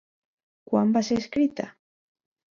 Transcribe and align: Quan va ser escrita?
Quan 0.69 0.93
va 0.95 1.03
ser 1.09 1.17
escrita? 1.23 1.67